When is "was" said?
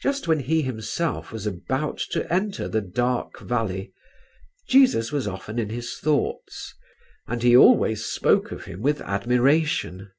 1.32-1.44, 5.10-5.26